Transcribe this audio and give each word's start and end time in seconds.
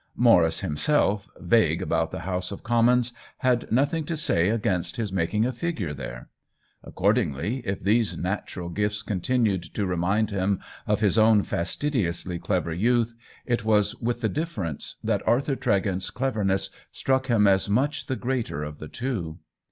Mau 0.15 0.39
rice 0.39 0.61
himself, 0.61 1.29
vague 1.39 1.79
about 1.79 2.09
the 2.09 2.21
House 2.21 2.51
of 2.51 2.63
Commons, 2.63 3.13
had 3.37 3.71
nothing 3.71 4.03
to 4.03 4.17
say 4.17 4.49
against 4.49 4.95
his 4.95 5.13
making 5.13 5.45
a 5.45 5.51
figure 5.51 5.93
there. 5.93 6.27
Accordingly, 6.83 7.57
if 7.65 7.79
these 7.83 8.17
natural 8.17 8.69
gifts 8.69 9.03
continued 9.03 9.61
to 9.75 9.85
remind 9.85 10.31
him 10.31 10.59
of 10.87 11.01
his 11.01 11.19
own 11.19 11.43
fastidiously 11.43 12.39
clever 12.39 12.73
youth, 12.73 13.13
it 13.45 13.63
was 13.63 13.93
with 14.01 14.21
the 14.21 14.27
difference 14.29 14.95
that 15.03 15.21
Arthur 15.27 15.55
Tregent's 15.55 16.09
cleverness 16.09 16.71
struck 16.91 17.27
him 17.27 17.45
as 17.45 17.69
much 17.69 18.07
the 18.07 18.15
greater 18.15 18.63
of 18.63 18.79
the 18.79 18.87
two. 18.87 19.37